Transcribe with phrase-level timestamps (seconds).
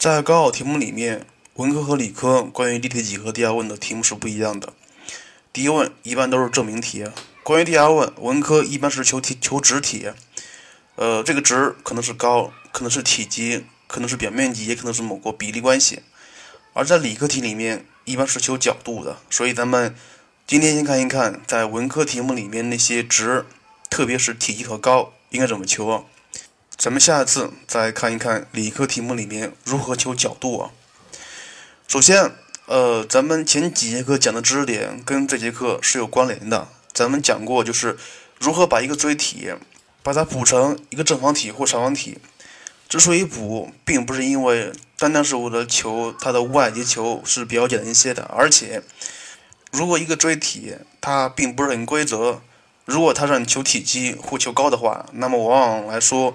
[0.00, 4.72] 在高考题目里面，文科和理科关于立体几何第二问的题目是不一样的。
[5.52, 7.04] 第一问一般都是证明题，
[7.42, 10.10] 关于第二问，文科一般是求体求值题，
[10.94, 16.00] 呃，这个值可能是高，可能是体积，可能是表面积，也可能是某个比例关系。
[16.72, 19.18] 而在理科题里面，一般是求角度的。
[19.28, 19.94] 所以咱们
[20.46, 23.44] 今天先看一看，在文科题目里面那些值，
[23.90, 26.04] 特别是体积和高，应该怎么求啊？
[26.80, 30.70] 咱们下一次再看一看理科题目里面如何求角度啊。
[31.86, 32.32] 首先，
[32.64, 36.68] 呃，咱们前几节课讲的知识点跟这节课是有关联的。
[36.94, 37.98] 咱们讲过，就是
[38.38, 39.52] 如何把一个锥体
[40.02, 42.16] 把它补成一个正方体或长方体。
[42.88, 48.82] 之所以补，并不是因为单单是为了求它的外接球是比较简单一些的，而且
[49.70, 52.40] 如果一个锥体它并不是很规则，
[52.86, 56.34] 如果它让你求体积或求高的话，那么往往来说。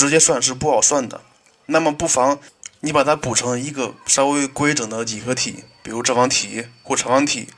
[0.00, 1.20] 直接算是不好算的，
[1.66, 2.40] 那么不妨
[2.80, 7.48] 你把它补成一个稍微规整的几何体，比如正方体或长方体，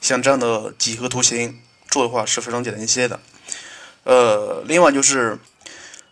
[0.00, 3.20] 像这样的几何图形做的话是非常简单一些的。
[4.04, 5.38] 呃，另外就是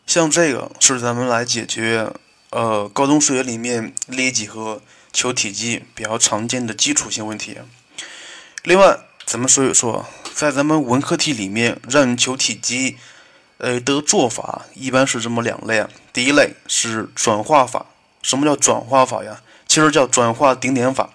[0.06, 2.12] 像这个是咱们来解决
[2.50, 4.82] 呃高中数学里面立几何
[5.14, 7.56] 求体积比较常见的基础性问题。
[8.62, 12.98] 另外，咱们说一说，在咱们文科题里面让你求体积。
[13.58, 15.88] 呃，的做法一般是这么两类啊。
[16.12, 17.86] 第一类是转化法。
[18.22, 19.40] 什么叫转化法呀？
[19.66, 21.10] 其实叫转化顶点法。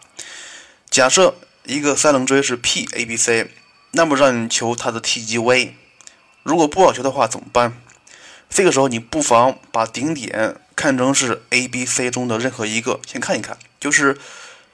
[0.89, 3.47] 假设一个三棱锥是 PABC，
[3.91, 5.75] 那么让你求它的体积 v。
[6.43, 7.77] 如果不好求的话怎么办？
[8.49, 14.17] 这个时候你不妨把顶点看成是 ABC 中的任何一个，先看一看，就是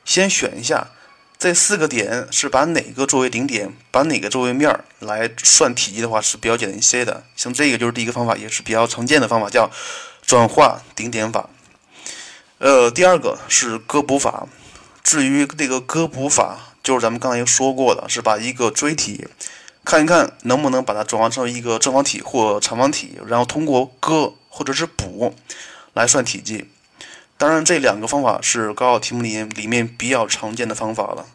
[0.03, 0.89] 先选一下。
[1.39, 7.23] 这四个点是把哪个作为顶点，把哪个作为面来算体积的话是比较简单一些的。
[7.37, 9.71] 像这个就是第一个方法，也是比较常见的方法，叫
[10.21, 11.49] 转化顶点法。
[12.57, 14.49] 呃，第二个是割补法。
[15.01, 19.25] 至于这个割补法，就是咱们刚才说过的，是把一个锥体
[19.85, 25.33] 看一看能不能把它转化成一个正方体或长方体，然后通过割或者是补
[25.93, 26.69] 来算体积。
[27.39, 31.25] 当然，这两个方法是高考题目里面里面比较常见的方法了。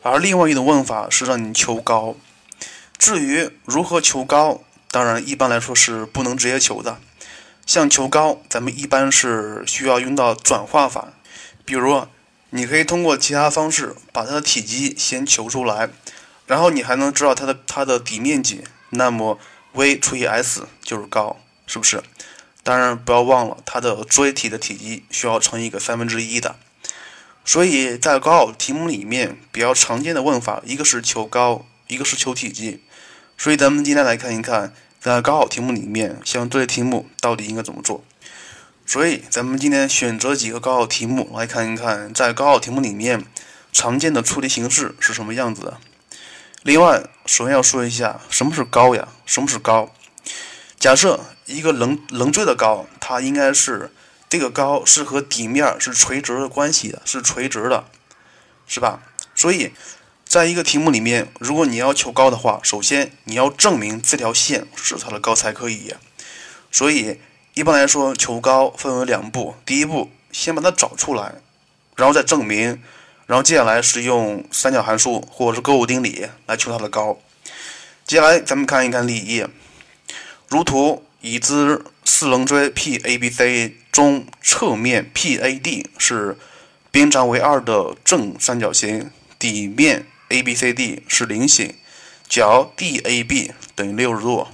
[0.00, 2.16] 而另外一种问法是让你求高。
[2.96, 6.98] 至于如何求高，当然一般来说是不能直接求的。
[7.66, 11.08] 像求高，咱们一般是需要用到转化法。
[11.66, 12.06] 比如，
[12.48, 15.90] 你可以通过其他方式把它的体积先求出来，
[16.46, 19.38] 然后你还能知道它的它的底面积，那么
[19.72, 21.36] v 除以 s 就是高，
[21.66, 22.02] 是不是？
[22.64, 26.56] 当然，不要忘了它的锥体的体积需要乘一个三分之一的。
[27.44, 32.80] 所以在高考题目里面比较常见的问法，一个是求高，一个是求体积。
[33.36, 38.04] 所以咱们今天来看一看，在高考题目里面，像这些题目到底应该怎么做。
[38.86, 43.24] 所以咱们今天选择几个高考题目来看一看，在高考题目里面
[43.72, 45.78] 常见的出题形式是什么样子的。
[46.62, 49.08] 另外，首先要说一下什么是高呀？
[49.26, 49.92] 什么是高？
[50.78, 53.90] 假设一个棱棱锥的高，它应该是
[54.28, 57.84] 这个高是和底面是垂直的关系的，是垂直的，
[58.66, 59.00] 是吧？
[59.34, 59.72] 所以，
[60.24, 65.94] 在一个题目里面，如果你要求高的话，首先你要证明这条线是它的高才可以。
[66.70, 67.18] 所以，
[67.54, 71.34] 一般来说，求高分为两步：第一步，先把它找出来，
[71.96, 72.82] 然后再证明，
[73.26, 77.18] 然后接下来是用三角函数或者是勾股定理来求它的高。
[78.06, 79.44] 接下来，咱们看一看例一。
[80.48, 86.36] 如图，已知四棱锥 PABC 中侧面 PAD 是
[86.90, 91.74] 边长为二的正三角形，底面 ABCD 是菱形，
[92.28, 94.48] 角 DAB 等于六十度。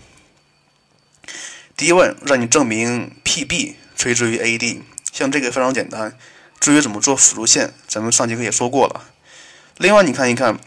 [1.75, 6.17] 第一问让你证明 PB 垂直于 AD，像这个非常简单。
[6.61, 9.11] 至于怎么做辅助线，咱们上节课也说过了。
[9.79, 10.59] 另外，你看一看。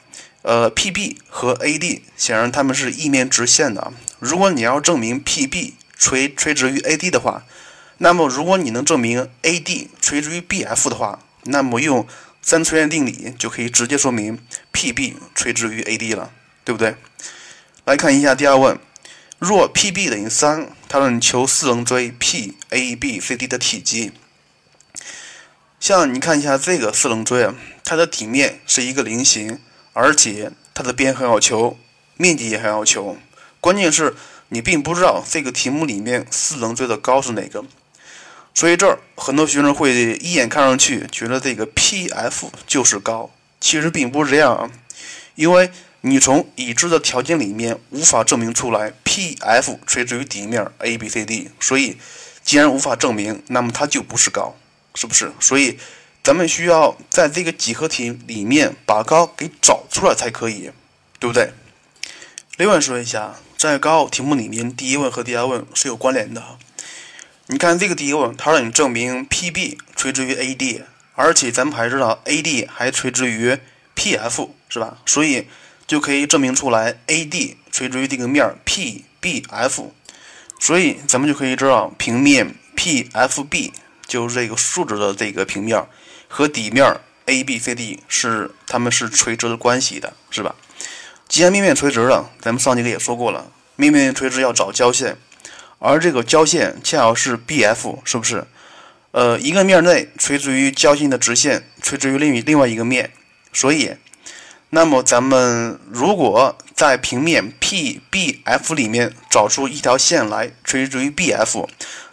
[0.43, 3.93] 呃，PB 和 AD 显然它们是一面直线的。
[4.17, 7.45] 如果你要证明 PB 垂垂直于 AD 的话，
[7.99, 12.07] 那么如果你能证明 AD 垂直于 BF 的话，那么用
[12.41, 14.39] 三垂线定理就可以直接说明
[14.73, 16.31] PB 垂直于 AD 了，
[16.65, 16.95] 对不对？
[17.85, 18.79] 来看一下第二问：
[19.37, 24.11] 若 PB 等于三，它让你求四棱锥 PABCD 的体积。
[25.79, 27.51] 像你看一下这个四棱锥，
[27.83, 29.59] 它的底面是一个菱形。
[29.93, 31.77] 而且它的边很好求，
[32.15, 33.17] 面积也很好求，
[33.59, 34.15] 关键是
[34.53, 37.63] 你并不知道这个题目里面四棱锥的高是哪个，
[38.53, 43.31] 所以这儿很多学生会一眼看上去觉得这个 PF 就是高，
[43.61, 44.69] 其实并不是这样啊，
[45.35, 45.71] 因为
[46.01, 51.97] 你从已知的条件里面无法证明出来 PF 垂直于底面 ABCD，所以
[52.43, 54.53] 既然无法证明，那么它就不是高，
[54.95, 55.31] 是不是？
[55.39, 55.79] 所以
[56.21, 60.71] 咱们需要在这个几何题里面把高给找出来才可以，
[61.19, 61.53] 对不对？
[62.57, 66.57] 另外说一下，在高考题目里面，第一问和第二问是有关联的。
[67.45, 70.81] 你看这个第一问，它让你证明 PB 垂直于 AD，
[71.13, 73.59] 而且咱们还知道 AD 还垂直于
[73.95, 74.97] PF，是吧？
[75.05, 75.47] 所以
[75.85, 79.91] 就可以证明出来 AD 垂直于这个面 PBF，
[80.59, 83.73] 所以咱们就可以知道平面 PFB
[84.07, 85.85] 就是这个竖直的这个平面
[86.27, 90.55] 和底面 ABCD 是它们是垂直的关系的，是吧？
[91.31, 95.15] 既然面面垂直了，咱们上节课也说过了，面面垂直要找交线，
[95.79, 98.45] 而这个交线恰好是 BF，是不是？
[99.11, 103.11] 呃，一个面内垂直于交线的直线垂直于另一另外一个面，
[103.53, 103.93] 所以，
[104.71, 111.65] 那么咱们如果在平面 PBF 里面找出一条线来垂直于 BF，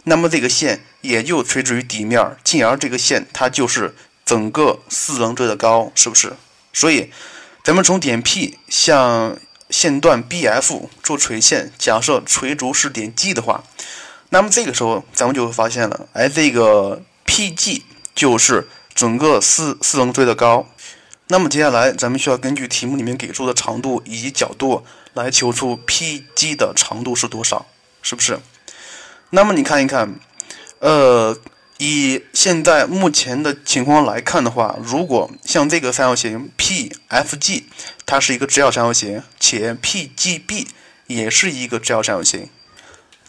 [0.05, 3.93] 那么这个线也就垂直于底面，进而这个线它就是
[4.23, 6.31] 整个四棱锥的高，是不是？
[6.71, 7.11] 所以。
[7.63, 9.37] 咱们从点 P 向
[9.69, 13.63] 线段 BF 做垂线，假设垂足是点 G 的话，
[14.29, 17.83] 那么这个时候咱们就会发现了，哎，这个 PG
[18.15, 20.67] 就是整个四四棱锥的高。
[21.27, 24.83] 那么接下来咱们需要根据题目里面给出的长度以及角度
[25.13, 27.67] 来求出 PG 的长度是多少，
[28.01, 28.39] 是不是？
[29.29, 30.15] 那么你看一看，
[30.79, 31.37] 呃。
[31.79, 37.63] 以现在目前的情况来看的话，如果像这个三角形 PFG，
[38.05, 40.67] 它是一个直角三角形，且 PGB
[41.07, 42.49] 也是一个直角三角形，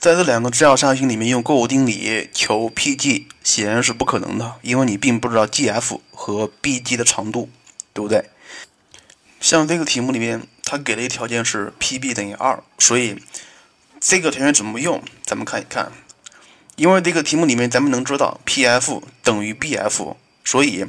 [0.00, 7.48] 在这两个直角三角形里面用勾股定理求 PG 显然是不可能的，因为你并不知道 GF 和 BG 的长度，
[7.92, 8.30] 对不对？
[9.40, 13.22] 像这个题目里面，它给的条件是 PB 等于二，所以
[14.00, 15.00] 这个条件怎么用？
[15.24, 15.92] 咱们看一看。
[16.80, 20.86] 因为这个题目里面，咱们能知道 P_F 等于 B_F，所以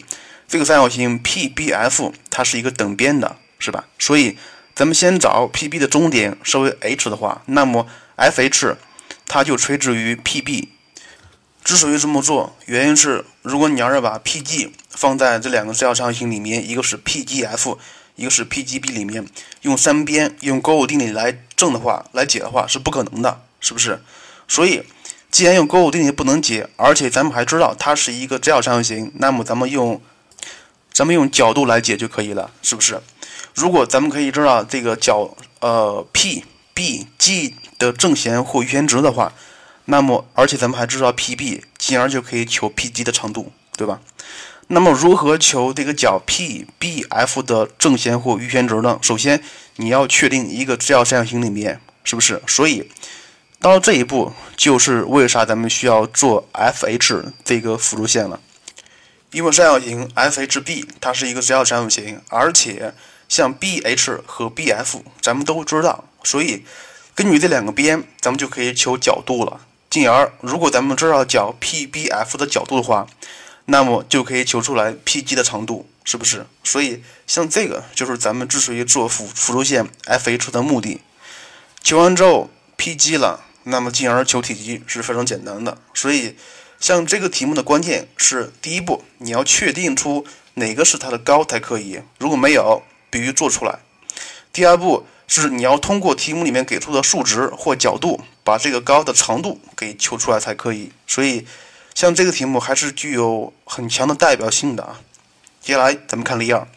[0.47, 3.83] 这个三角形 P_B_F 它是一个等边的，是吧？
[3.99, 4.37] 所以
[4.73, 8.77] 咱们先找 P_B 的中点设为 H 的话，那么 F_H
[9.27, 10.69] 它就垂直于 P_B。
[11.61, 17.77] 之所以这么做，原因是如果你要是把 P_G 放在这两个直角三角形里面，一个是 P_G_F，
[18.15, 19.27] 一个是 P_G_B 里面，
[19.63, 24.01] 用三边用勾股定理来证的话，来解的话是不可能的，是不是？
[24.47, 24.83] 所以。
[25.31, 30.01] 既然用勾股定理不能解，而且咱们还知道它是一个直角三角形，那么咱们用
[30.91, 33.01] 咱们用角度来解就可以了，是不是？
[33.55, 36.43] 如果咱们可以知道这个角呃 P
[36.73, 39.31] B G 的正弦或余弦值的话，
[39.85, 44.01] 那么而且咱们还知道 P B，进而就可以求 P G 的长度，对吧？
[44.67, 48.99] 那么如何求这个角 P B F 的正弦或余弦值呢？
[49.01, 49.41] 首先
[49.77, 52.41] 你要确定一个直角三角形里面是不是？
[52.45, 52.91] 所以。
[53.61, 58.39] 到这一步，就是为啥咱们需要做 FH 这个辅助线了？
[59.31, 62.91] 因为三角形 FHB 它是一个直角三角形，而且
[63.29, 66.65] 像 BH 和 BF 咱们都知道，所以
[67.13, 69.61] 根据这两个边，咱们就可以求角度了。
[69.91, 73.05] 进而，如果咱们知道角 PBF 的角度的话，
[73.65, 76.47] 那么就可以求出来 PG 的长度，是不是？
[76.63, 81.01] 所以，像这个就是咱们之所以做辅辅助线 FH 的目的。
[81.83, 83.43] 求完之后，PG 了。
[83.63, 86.35] 那么进而求体积是非常简单的，所以
[86.79, 90.25] 像这个题目的关键是第一步，你要确定出
[90.55, 92.81] 哪个是它的高才可以，如果没有，
[93.11, 93.79] 必须做出来。
[94.51, 100.91] 第二步是你要通过题目里面给出的数值或角度，把这个高的长度给求出来才可以。
[101.05, 101.45] 所以
[101.93, 105.01] 像这个题目还是具有很强的代表性的啊。
[105.61, 106.67] 接下来咱们看例二，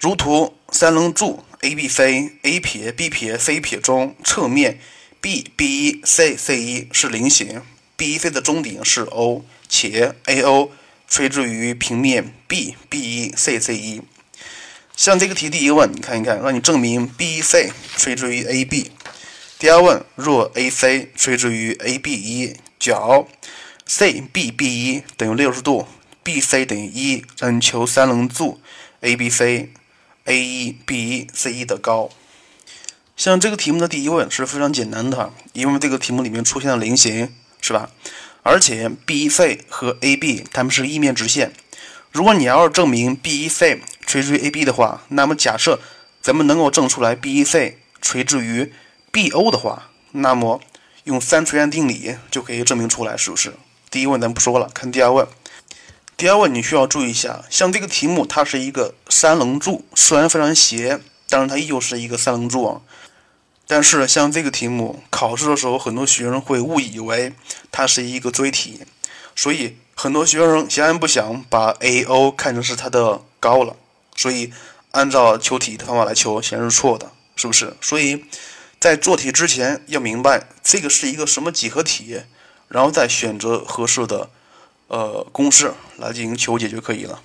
[0.00, 4.80] 如图三棱柱 A B C A' 撇 B 撇 C 撇中侧面。
[5.24, 7.62] B B 一 C C 一是菱形
[7.96, 10.70] ，B 一 C 的中顶是 O，且 A O
[11.08, 14.02] 垂直于平面 B B 一 C C 一。
[14.94, 18.90] 像这个题第一问，你看一看，让你证明 B 一 C 垂直于 A B。
[19.58, 23.26] 第二问，若 A C 垂直于 A B 一，角
[23.86, 25.88] C B B 一等于六十度
[26.22, 28.60] ，B C 等于一，让你求三棱柱
[29.00, 29.70] A B C
[30.26, 32.10] A 一 B 一 C 一的高。
[33.16, 37.90] 像这个题目的第一问是非常简单的，因为这个题目里面出现了菱形，是吧？
[38.42, 41.52] 而且 BEC 和 AB 它们是一面直线。
[42.10, 45.80] 如果你要是证明 BEC 垂直于 AB 的话，那么假设
[46.20, 48.72] 咱们能够证出来 BEC 垂直于
[49.12, 50.60] BO 的话，那么
[51.04, 53.54] 用三垂线定理就可以证明出来，是不是？
[53.90, 55.26] 第一问咱不说了，看第二问。
[56.16, 62.82] 第二问你需要注意一下，像这个题目它是一个三棱柱，虽然非常斜，但是它依旧是一个三棱柱啊。
[63.66, 67.32] 但是像这个题目考试的时候，很多学生会误以为
[67.72, 68.80] 它是一个锥体，
[69.34, 73.76] 所以很多学生显然不想把 AO 看成是它的高了，
[74.14, 74.52] 所以
[74.90, 77.74] 按照求题的方法来求，显然是错的，是不是？
[77.80, 78.24] 所以
[78.78, 82.20] 在做题之前要明白这个是一个什么几何体，
[82.68, 84.28] 然后再选择合适的
[84.88, 87.20] 呃公式来进行求解就可以了。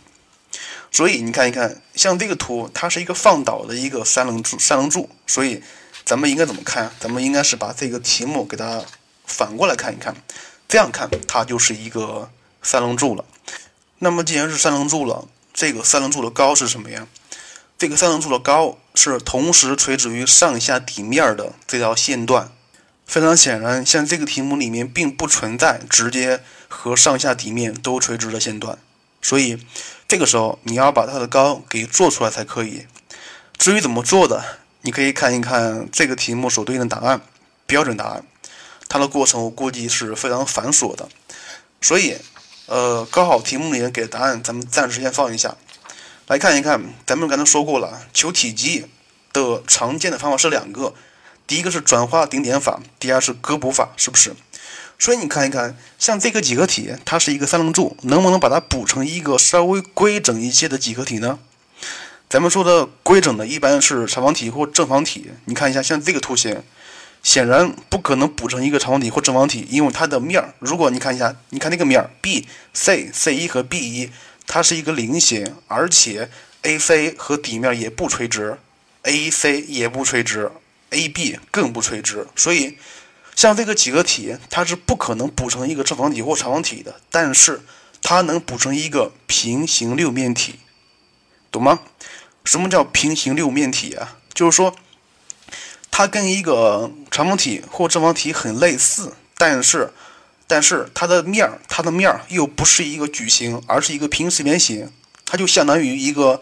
[0.92, 5.08] 所以你看一看，像这个图，它是一个放倒的一个三棱柱，三棱柱。
[5.28, 5.62] 所以
[6.10, 6.92] 咱们应该怎么看？
[7.00, 8.82] 咱们应该是把这个题目给它
[9.28, 10.16] 反过来看一看，
[10.68, 12.32] 这样看它就是一个
[12.64, 13.24] 三棱柱了。
[14.00, 17.06] 那么既然是三棱柱了，这个三棱柱的高是什么呀？
[17.78, 22.52] 这个三棱柱的高是同时垂直于上下底面的这条线段。
[23.06, 28.80] 非常显然，像这个题目里面并不存在直接和上下底面都垂直的线段。
[29.22, 29.64] 所以，
[30.08, 32.88] 这个时候你要把它的高给做出来才可以。
[33.60, 37.22] 至于怎么做的，你可以看一看这个题目所对应的答案，
[37.66, 38.24] 标准答案。
[38.88, 41.08] 它的过程我估计是非常繁琐的。
[41.82, 42.18] 所以，
[42.66, 45.56] 呃，高考题目里面给的答案，咱们暂时先放一下。
[46.28, 48.86] 来看一看，咱们刚才说过了，求体积
[49.34, 50.94] 的常见的方法是两个，
[51.46, 54.36] 第一个是转化顶点法，第二是割补法，是不是？
[54.98, 61.40] 所以你看一看，像这个几何体，它是一个三棱柱，能不能把它补成一个稍微规整一些的几何体呢？
[62.30, 65.32] 咱们说的规整的，一般是长方体或正方体。
[65.46, 66.62] 你看一下，像这个图形，
[67.24, 74.12] 显然不可能补成一个长方体或正方体，因为它的面儿，如果你看一下，你看那个面儿，B、C、C 一和 B 一，
[74.46, 76.30] 它是一个菱形，而且
[76.62, 78.60] AC 和底面也不垂直
[79.02, 80.52] ，AC 也不垂直
[80.92, 82.78] ，AB 更不垂直，所以。
[83.36, 87.62] 像这个几何体，它是不可能补成一个正方体或长方体的，但是
[88.02, 90.56] 它能补成一个平行六面体，
[91.52, 91.80] 懂吗？
[92.44, 94.18] 什么叫平行六面体啊？
[94.34, 94.76] 就是说，
[95.92, 99.92] 它跟一个长方体或正方体很类似，但是，
[100.48, 104.92] 但是它的面儿，它的面儿又不是一个矩形，而是一个平行四边形，
[105.26, 106.42] 它就相当于一个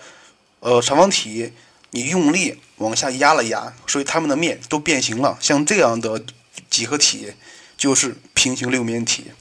[0.59, 1.51] 呃长方体，
[1.91, 6.23] 你用力往下压了压，所以它们的面都变形了，像这样的。
[6.71, 7.31] 几何体
[7.77, 9.31] 就是平行六面体。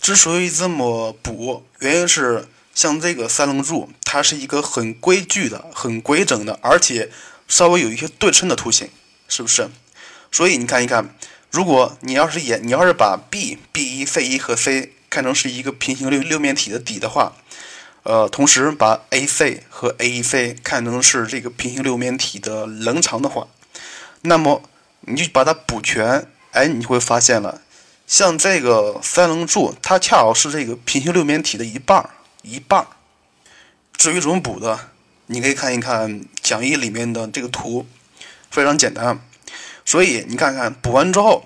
[0.00, 7.10] 之所以这么补，原因是像这个三棱柱，它是一个很规矩的、很规整的，而且
[7.48, 8.88] 稍微有一些对称的图形，
[9.28, 9.68] 是不是？
[10.32, 11.14] 所以你看一看，
[11.50, 17.32] 如果你要是也，你要是把 B、B 一、C 一和 C 看成是一个平行六六面体的底的话，
[18.02, 23.46] 呃，同时把 AC 和 AEC 看成是这个平行六面体的棱长的话，
[24.22, 24.62] 那么。
[25.06, 27.60] 你就把它补全，哎，你会发现了，
[28.06, 32.08] 像这个三棱柱，它恰好是这个平行六面体的一半，
[32.44, 32.86] 一半儿。
[33.96, 34.90] 至于怎么补的，
[35.26, 37.86] 你可以看一看讲义里面的这个图，
[38.50, 39.18] 非常简单。
[39.84, 41.44] 所以你看看补完之后，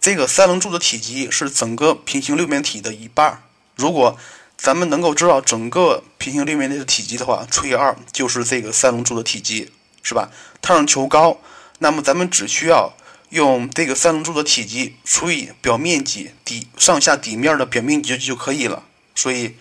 [0.00, 3.42] 这个三棱柱的体积是整个平行六面体的一半儿。
[3.74, 4.16] 如果
[4.56, 9.70] 咱们能够知道整个平行六面体的体积的话，除以二就是这个三棱柱的体积，
[10.02, 10.30] 是吧？
[10.62, 11.38] 它让求高。
[11.78, 12.94] 那么咱们只需要
[13.30, 18.84] 用这个三棱柱的体积除以表面积底上下底面的表面积就可以了。
[19.14, 19.56] 所以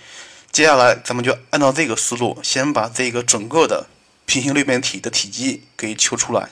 [0.56, 3.88] 接下来咱们就按照这个思路，先把这个整个的
[4.26, 6.48] 平行六面体的体积给求出来。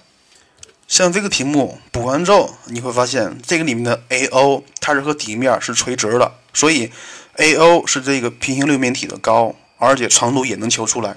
[0.90, 6.92] 像这个题目补完之后，你会发现这个里面的 AO 它是和底面是垂直的，所以
[7.38, 11.16] AO 是这个平行六面体的高，而且长度也能求出来。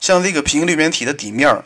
[0.00, 1.62] 像这个平行六面体的底面。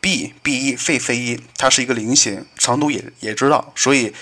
[0.00, 4.14] B B 一 C C 一，它是一个菱形，长度也也知道，所以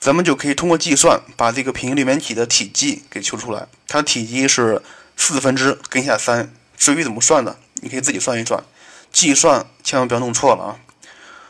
[0.00, 3.68] 咱们就可以通过计算把这个平行六面体的体积给求出来。
[3.86, 4.82] 它体积是
[5.16, 6.52] 四分之根下三。
[6.76, 8.62] 至于怎么算的，你可以自己算一算，
[9.12, 10.76] 计算千万不要弄错了啊。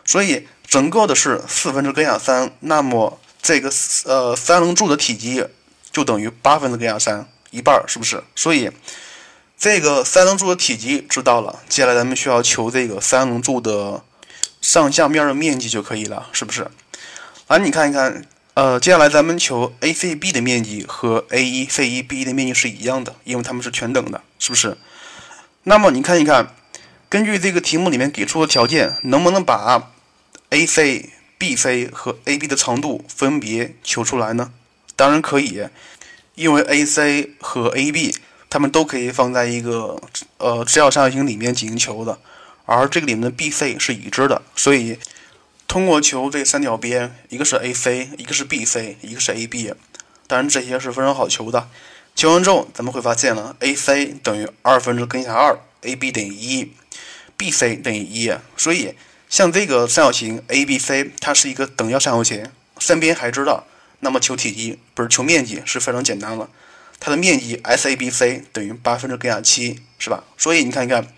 [0.05, 3.73] 所以整个的是四分之根下三，那么这个
[4.05, 5.45] 呃三棱柱的体积
[5.91, 8.23] 就等于八分之根下三，一半是不是？
[8.35, 8.71] 所以。
[9.59, 14.03] 这个三棱柱的体积知道了，接下来咱们需要求这个三棱柱的
[14.61, 16.69] 上下面的面积就可以了，是不是？
[17.47, 24.77] 来，你看一看，呃，接下来咱们求 ACB 的面积和 A1C1B 的面积是一样的，因为它们是全等的，是不是？
[25.63, 26.55] 那么你看一看，
[27.09, 29.91] 根据这个题目里面给出的条件，能不能把
[30.51, 34.53] AC、BC 和 AB 的长度分别求出来呢？
[34.97, 35.67] 当然可以，
[36.35, 38.15] 因为 AC 和 AB。
[38.51, 39.99] 它们都可以放在一个
[40.37, 42.19] 呃直角三角形里面进行求的，
[42.67, 44.99] 而这个里面的 BC 是已知的，所以
[45.67, 49.73] 通过求这三条边，一个是 AC，一个是 BC，一个是 AB，
[50.27, 51.69] 当然这些是非常好求的。
[52.15, 56.73] 求完之后，咱们会发现了 AC 等于二分之根下二，AB 等于一
[57.39, 58.95] ，BC 等于一，所以
[59.31, 62.47] 像这个三角形 ABC，它是一个等腰三角形，
[62.79, 63.67] 三边还知道，
[64.01, 66.51] 那么求体积不是求面积是非常简单了。
[67.01, 70.23] 它的面积 SABC 等于八分之根下七，是吧？
[70.37, 71.09] 所以你看一看，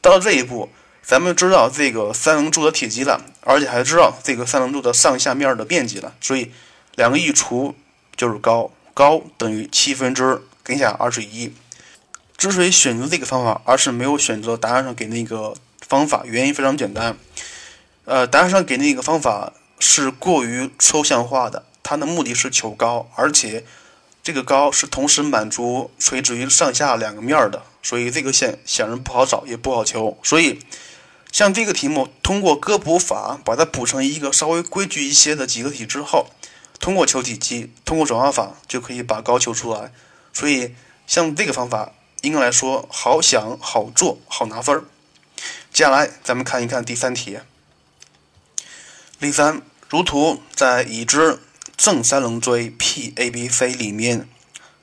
[0.00, 0.70] 到了这一步，
[1.08, 6.52] 咱们知道这个三棱柱的体积了，而且还知道这个三棱柱的上下面的面积了，所以
[6.96, 7.74] 两个一除
[8.14, 11.54] 就是高，高等于七分之根下二十一。
[12.36, 17.16] 之所以选择这个方法，而是没有选择答案上给那个方法，原因非常简单。
[18.04, 23.64] 呃，答案上给那个方法是过于抽象化的，它的目的是求高，而且
[24.22, 30.18] 这个高是同时满足垂直于上下两个面的，所以这个线显然不好找，也不好求。
[30.22, 30.58] 所以，
[31.30, 36.26] 像这个题目，通过割补法把它补成一个稍微规矩一些的几何体之后，
[36.80, 39.92] 通过求体积，通过转化法就可以把高求出来。
[40.32, 40.74] 所以，
[41.06, 41.92] 像这个方法，
[42.22, 44.84] 应该来说好想、好做、好拿分儿。
[45.72, 47.38] 接下来，咱们看一看第三题。
[49.18, 51.40] 例三，如图，在已知
[51.76, 54.28] 正三棱锥 PABC 里面，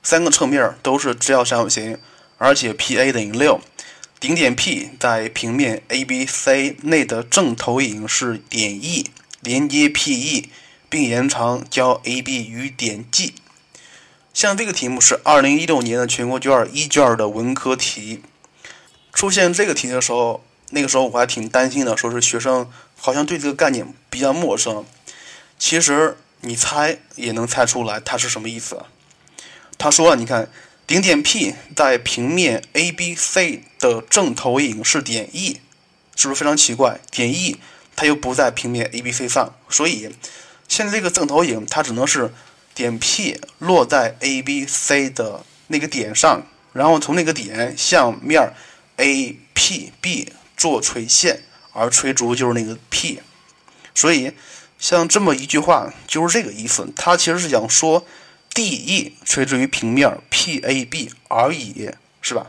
[0.03, 1.97] 三个侧面都是直角三角形，
[2.37, 3.61] 而且 PA 等于六，
[4.19, 10.49] 顶点 P 在平面 ABC 内的正投影是点 E，连接 PE，
[10.89, 13.35] 并延长交 AB 与点 G。
[14.33, 18.21] 像这个题目是二零一六年的全国卷一卷的文科题，
[19.13, 22.69] 出现这个题的时候，那个时候我还挺担心的，说是学生。
[22.97, 24.83] 好像对这个概念比较陌生，
[25.59, 28.83] 其实你猜也能猜出来它是什么意思。
[29.77, 30.49] 他说：“你看，
[30.87, 35.59] 顶点 P 在平面 ABC 的正投影是点 E，
[36.15, 36.99] 是不是非常奇怪？
[37.11, 37.57] 点 E
[37.95, 40.09] 它又不在平面 ABC 上，所以
[40.67, 42.33] 现在这个正投影它只能是
[42.73, 48.53] 点 P 落在 ABC 的那个点上，然后从那个点向面
[48.97, 51.41] APB 做垂线。”
[51.77, 53.19] 而垂足就是那个 P，
[53.93, 54.31] 所以
[54.79, 56.87] 像这么一句话就是这个意思。
[56.95, 58.07] 它其实是想说
[58.55, 62.47] DE 垂直于平面 PAB 而已，是吧？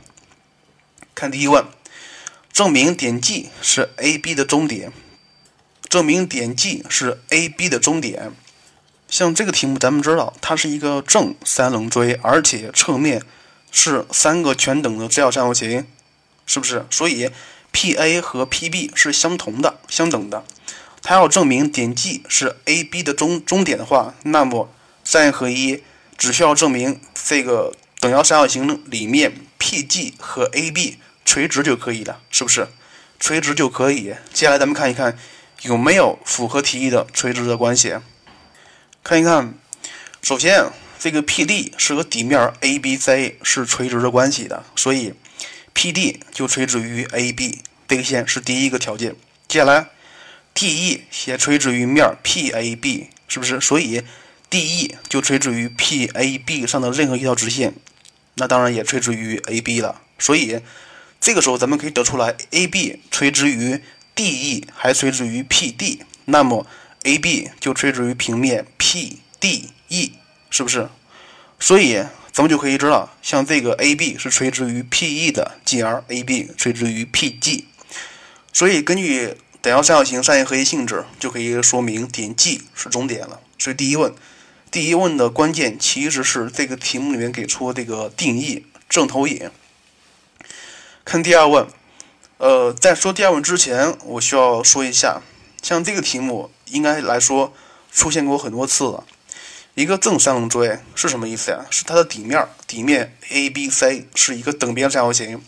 [1.14, 1.66] 看第一问，
[2.50, 4.90] 证明点 G 是 AB 的中点。
[5.88, 8.32] 证明点 G 是 AB 的中点。
[9.08, 13.22] 像这个题目，咱们知道它是一个正三棱锥，而且侧面
[13.70, 15.86] 是三个全等的直角三角形，
[16.46, 16.86] 是不是？
[16.90, 17.30] 所以。
[17.72, 18.22] P.A.
[18.22, 18.90] 和 P.B.
[18.94, 20.42] 是相同的、相等的。
[21.02, 23.02] 它要证明点 G 是 A.B.
[23.02, 24.72] 的中中点的话，那么
[25.04, 25.82] 三合一
[26.16, 30.14] 只需要证明这个等腰三角形里面 P.G.
[30.18, 30.98] 和 A.B.
[31.24, 32.68] 垂直就可以了，是不是？
[33.18, 34.14] 垂直就可以。
[34.32, 35.18] 接下来咱们看一看
[35.62, 37.94] 有没有符合题意的垂直的关系。
[39.02, 39.54] 看一看，
[40.22, 41.72] 首先这个 P.D.
[41.76, 43.38] 是和底面 A.B.C.
[43.42, 45.14] 是垂直的关系的，所以。
[45.78, 46.20] P.D.
[46.32, 47.58] 就垂直于 A.B.
[47.86, 49.14] 这个线是第一个条件。
[49.46, 49.90] 接下来
[50.54, 51.02] ，D.E.
[51.26, 53.10] 也垂直于面 P.A.B.
[53.28, 53.60] 是不是？
[53.60, 54.02] 所以
[54.50, 54.96] D.E.
[55.08, 56.66] 就垂直于 P.A.B.
[56.66, 57.74] 上的任何一条直线，
[58.34, 59.80] 那当然也垂直于 A.B.
[59.80, 60.00] 了。
[60.18, 60.60] 所以
[61.20, 63.00] 这个时候咱们可以得出来，A.B.
[63.10, 63.82] 垂直于
[64.14, 64.66] D.E.
[64.74, 66.02] 还垂直于 P.D.
[66.26, 66.66] 那么
[67.04, 67.50] A.B.
[67.60, 70.12] 就垂直于平面 P.D.E.
[70.50, 70.88] 是不是？
[71.58, 72.04] 所以。
[72.36, 77.64] 咱们就可以知道，像这个 AB 是垂直于 PE 的，进而 AB 垂直于 PG。
[78.52, 83.40] 所以根据等腰三角形三元合一性质，就可以说明点 G 是中点了。
[83.58, 84.12] 所以第一问，
[84.70, 89.50] 第一问的关键其实是这个题目里面给出这个定义正投影。
[91.04, 91.66] 看第二问，
[92.38, 95.22] 呃，在说第二问之前，我需要说一下，
[95.62, 97.54] 像这个题目应该来说
[97.92, 99.04] 出现过很多次了。
[99.74, 101.64] 一个正三棱锥是什么意思呀？
[101.70, 105.40] 是它的底面，底面 ABC 是一个等边三角形，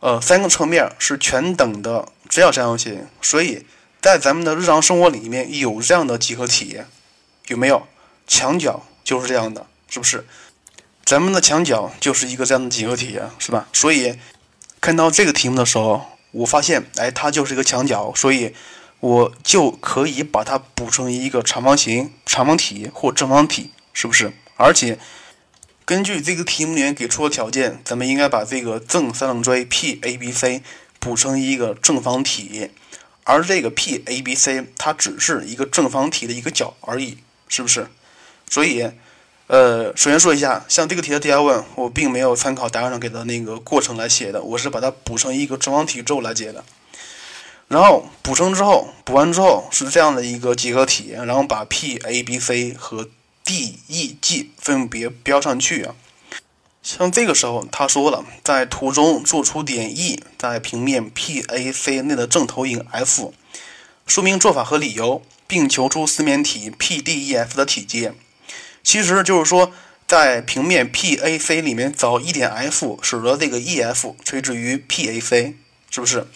[0.00, 3.06] 呃，三个侧面是全等的直角三角形。
[3.22, 3.64] 所以
[4.00, 6.80] 在咱们的日常生活里面有这样的几何体，
[7.46, 7.86] 有没有？
[8.26, 10.26] 墙角就是这样的，是不是？
[11.04, 13.68] 咱们的墙角就是一个这样的几何体啊，是吧？
[13.72, 14.18] 所以
[14.80, 18.54] 看到这个题目的时候，我发现，哎，它就是一个墙角，所以。
[19.02, 24.32] 我就可以把它补成一个长方形、长方体或正方体，是不是？
[24.56, 24.96] 而且
[25.84, 30.62] 根据这个题目里面给出的条件，咱们应该把这个正三棱锥 PABC
[31.00, 32.70] 补成一个正方体，
[33.24, 37.88] 而这个 PABC 它只是一个正方体的一个角而已，是不是？
[38.52, 38.86] 所以，
[39.46, 46.62] 呃，首先说一下，像这个题的第二问，我并没有参考答案上给的那个过程来写的，我是把它补成一个正方体之后来解的。
[47.68, 53.08] 然后补成之后，补完之后是这样的一个几何体，然后把 P A B C 和
[53.42, 55.94] D E G 分别标上去啊。
[56.82, 63.32] 像这个时候他说了，在图中做出点 E 在平面 P A C 内的正投影 F，
[64.06, 68.10] 说明做法和理由，并求出四面体 P D E F 的体积。
[68.82, 69.72] 其实就是说，
[70.06, 75.54] 在平面 PAC 里面找一点 F，使得这个 EF 垂直于 PAC，
[75.90, 76.26] 是不是？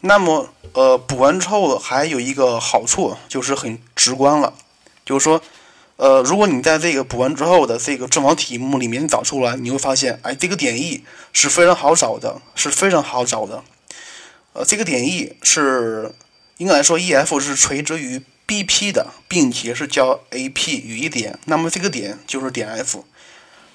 [0.00, 4.52] 那么，呃，补完之后还有一个好处，就是很直观了，
[5.04, 5.42] 就是说，
[5.96, 13.64] 呃，如果你在这个补完之后的这个正方体目里面找出来，你会发现，哎，这个点 E 是非常好找的，是非常好找的。
[14.52, 16.12] 呃，这个点 E 是
[16.58, 23.04] 应该来说，EF 是垂直于 BP 的，并且是交 AP 于一点，那么这个点就是点 F。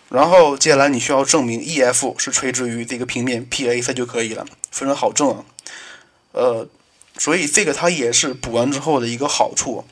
[0.10, 5.46] 然后接下来你需要证明 EF 是垂直于这个平面 PAC 就可以了，非常好证啊。
[6.34, 6.68] 呃，
[7.18, 9.86] 所以这个它也是补完之后的一个好处。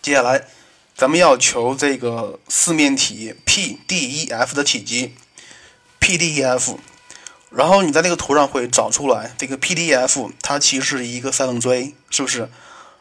[0.00, 0.44] 接下来，
[0.94, 5.14] 咱们要求这个四面体 PDEF 的体积
[6.00, 6.76] ，PDEF，
[7.50, 12.48] 然后你在那个图上会找出来，这个 PDEF 它其实是一个三棱锥，是不是？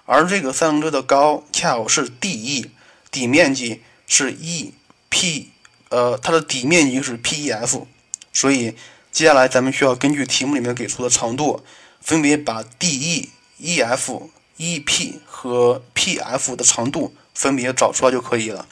[0.05, 2.69] 而这个三棱锥的高恰好是 DE，
[3.11, 5.45] 底面积是 EP，
[5.89, 7.85] 呃，它的底面积是 PEF，
[8.31, 8.75] 所以
[9.11, 11.63] 接下来咱们需要根据题目里面给出的长度。
[12.01, 18.67] 分别把 DE、EF、EP 和 PF 的长度分别找出来就可以了，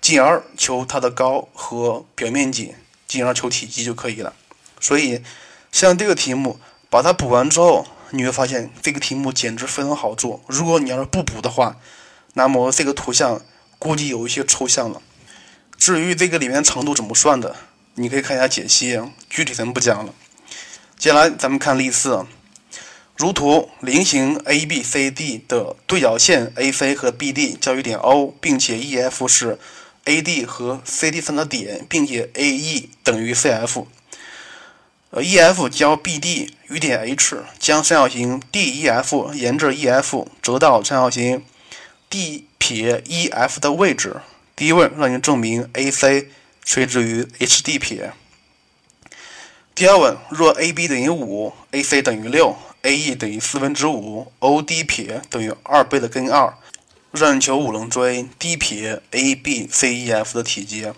[0.00, 2.76] 进而求它的高和表面积，
[3.08, 4.32] 进而求体积就可以了。
[4.78, 5.20] 所以，
[5.72, 10.40] 像这个题目，把它补完之后，你会发现这个题目简直非常好做。
[10.46, 11.76] 如果你要是不补的话，
[12.34, 13.42] 那么这个图像
[13.78, 15.02] 估计有一些抽象了。
[15.76, 17.56] 至于这个里面长度怎么算的，
[17.94, 20.14] 你可以看一下解析，具体咱们不讲了。
[20.98, 22.24] 接下来咱们看例四。
[23.16, 29.58] 如图，菱形 ABCD 的对角线 AC 和 BD 交于点 O，并且 EF 是
[30.04, 33.86] AD 和 CD 三的点，并且 AE 等于 CF。
[35.10, 41.44] 呃，EF 交 BD 于点 H，将三角形 DEF 沿着 EF 折到三角形
[42.08, 44.16] D 撇 EF 的位置。
[44.54, 46.28] 第一问让你证明 AC
[46.64, 48.12] 垂直于 HD 撇。
[49.74, 52.56] 第二问，若 AB 等于五，AC 等于六。
[52.82, 56.54] AE 等于四分之五，OD 撇等于二倍的根二，
[57.10, 60.92] 让你求五棱锥 D 撇 ABCEF 的体积。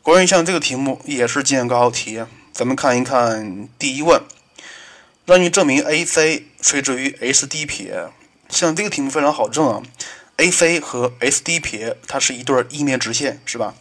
[0.00, 4.22] 关于像这个题目也是经典高考题，咱们看一看第一问，
[5.26, 8.08] 让你证明 AC 垂直于 SD 撇。
[8.48, 9.82] 像这个题目非常好证啊
[10.36, 13.74] ，AC 和 SD 撇它是一对一面直线，是吧？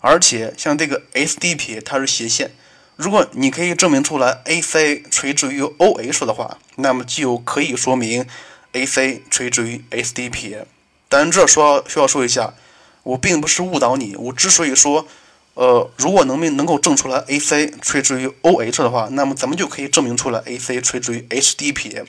[0.00, 2.52] 而且像这个 SD 撇它是斜线。
[2.94, 8.24] 如果你可以证明出来 AC 垂直于 OH 的话，那么就可以说明
[8.72, 10.66] AC 垂直于 SD 撇。
[11.08, 12.54] 但这说需要说一下，
[13.02, 14.14] 我并不是误导你。
[14.16, 15.08] 我之所以说，
[15.56, 22.04] 呃，如果能明能够证出来 AC 垂直于 OH 的话，那么咱们就可以证明出来 AC 垂直于 HD 撇。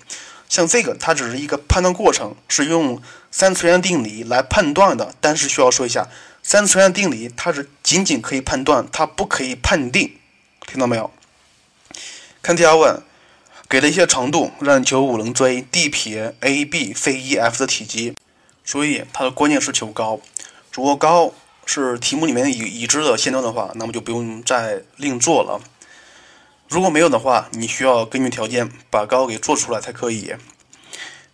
[0.50, 5.16] 像这个，它只是一个判断过程，是用三次元定理来判断的。
[5.22, 6.10] 但是需要说一下，
[6.44, 10.18] 三次元定理它是仅仅可以判断，它不可以判定。
[10.66, 11.10] 听到没有？
[12.42, 13.02] 看第二问，
[13.70, 18.14] 给了一些长度，让你求五棱锥 D 撇 ABCEF 的体积，
[18.66, 20.20] 所以它的关键是求高。
[20.74, 21.34] 如果高
[21.68, 25.62] 是题目里面已已知的线段的话，那么就不用再另做了。
[26.68, 30.34] 如果没有的话，你需要根据条件把高给做出来才可以。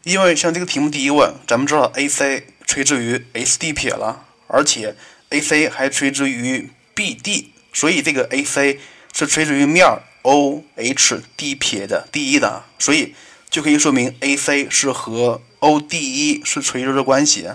[0.04, 4.96] 因为像这个题目第一问，咱们知道 AC 垂直于 SD 撇了，而且
[5.30, 8.80] AC 还垂直于 BD，所以这个 AC。
[9.16, 9.86] 是垂直于面
[10.24, 13.14] OHD 撇的第一的，所以
[13.48, 17.48] 就可以说明 AC 是和 ODE 是垂直的关系。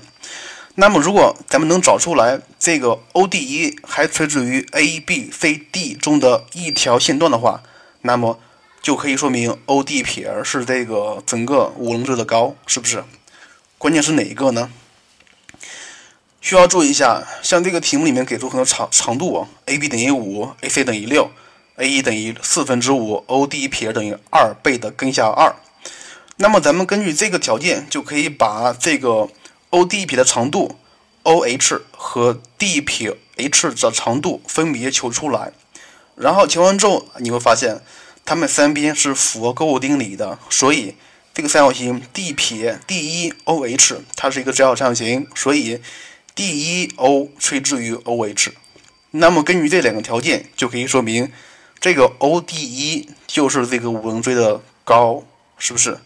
[0.81, 7.65] 那么，如果咱们能找出来这个 ODE 还垂直于 ABCD 中的一条线段的话，
[8.03, 8.39] 那么
[8.81, 13.03] 就可以说明 OD 撇是这个整个五棱锥的高，是不是？
[13.77, 14.71] 关键是哪一个呢？
[16.41, 21.29] 需要注意一下，像这个题目里面给出很多长长度，AB 等于五，AC 等于六
[21.77, 25.57] ，AE 等于四分之五，OD 撇等于二倍的根下二。
[26.37, 29.29] 那么咱们根据这个条件，就可以把这个
[29.71, 30.77] OD 撇的长度
[31.25, 35.53] OH 和 D 撇 H 的长度分别求出来。
[36.17, 37.81] 然后求完之后，你会发现
[38.25, 40.95] 它们三边是符合勾股定理的，所以
[41.33, 45.81] 这个三角形 D 撇 DEOH 它是一个直角三角形，所以
[46.35, 48.53] DEO 垂直于 OH。
[49.13, 51.33] 那么根据这两个条件，就可以说明。
[51.81, 55.23] 这个 ODE 就是这个五棱锥的高，
[55.57, 56.01] 是不是？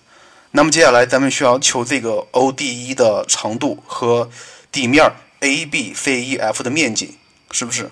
[0.55, 4.31] 那么接下来咱们需要求这个 ODE 的长度和
[4.71, 5.11] 底面
[5.41, 7.17] ABCEF 的面积，
[7.51, 7.91] 是不是？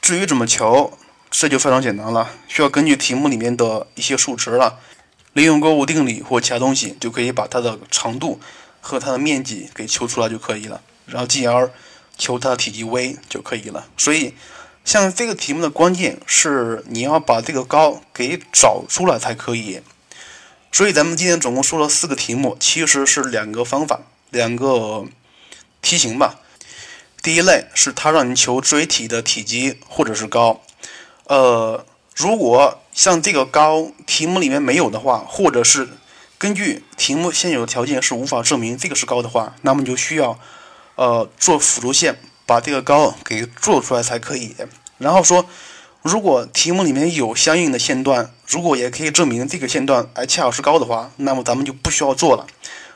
[0.00, 0.96] 至于怎么求，
[1.28, 4.78] 这就非常简单了，需要根据题目里面的一些数值了，
[5.32, 8.38] 利用勾股定理或其他东西，就可以把它的长度
[8.80, 11.72] 和它的面积给求出来就可以了，然后进而
[12.16, 13.88] 求它的体积 V 就可以了。
[13.96, 14.32] 所以，
[14.84, 19.80] 像这个题目的关键是你要把这个高给找出来才可以。
[20.72, 24.00] 所以，咱们今天总共说了四个题目，其实是两个方法，
[24.30, 25.04] 两个
[25.80, 26.40] 题型吧。
[27.22, 30.60] 第一类是它让你求锥体的体积或者是高，
[31.24, 35.88] 呃，如果像这个高题目里面没有的话，或者是
[36.38, 40.38] 根据题目现有的条件是无法证明这个是高的话，那么你就需要，
[40.94, 44.54] 呃，做辅助线把这个高给做出来才可以。
[44.98, 45.46] 然后说，
[46.06, 52.46] 如果题目里面有相应的线段，如果也可以证明这个线段哎恰好是高的话，那么咱们就不需要做了。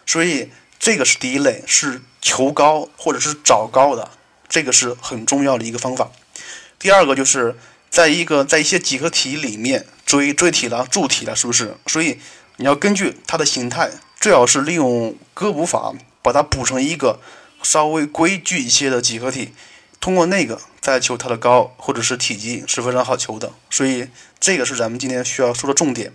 [0.07, 4.11] 所以这个是第一类，是求高或者是找高的，
[4.49, 6.11] 这个是很重要的一个方法。
[6.79, 7.57] 第二个就是
[7.91, 11.77] 在一个在一些几何题里面锥锥体了、柱体了，是不是？
[11.87, 12.19] 所以。
[12.57, 17.19] 你要根据它的形态，最好是利用割补法把它补成一个
[17.63, 19.53] 稍微规矩一些的几何体，
[20.01, 23.53] 通过那个再求它的高或者是体积是非常好求的。
[23.69, 24.09] 所以
[24.41, 26.13] 这个是咱们今天需要说的重点。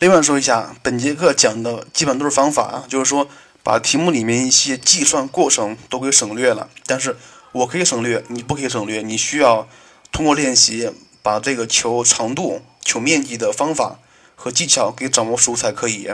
[0.00, 3.28] 另外说一下，本节课讲的基本都是方法啊，就是说
[3.62, 6.68] 把题目里面一些计算过程都给省略了。
[6.84, 7.16] 但是
[7.52, 9.00] 我可以省略，你不可以省略。
[9.00, 9.68] 你需要
[10.10, 10.90] 通过练习
[11.22, 14.00] 把这个求长度、求面积的方法。
[14.36, 16.10] 和技巧给掌握熟才可以，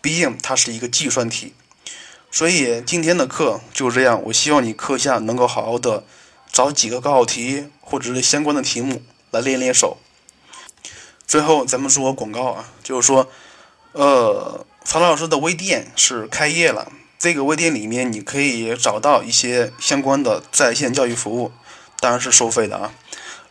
[0.00, 1.52] 毕竟它是一个计算题，
[2.34, 4.20] 所以今天的课就是这样。
[4.24, 6.02] 我希望你课下能够好好的
[6.50, 9.98] 找几个高考题或者是相关的题目来练练手。
[11.28, 13.28] 最后咱们说广告啊，就是说，
[13.92, 21.52] 呃，曹老师的微店是开业了，这个微店里面你可以找到一些相关的在线教育服务，
[22.00, 22.92] 当然是收费的啊。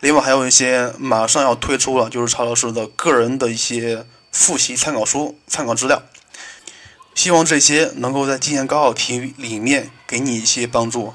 [0.02, 6.04] 另外还有一些马上要推出了，就是曹老师的个人的一些复习参考书、参考资料，
[7.16, 11.14] 希望这些能够在今年高考题里面给你一些帮助。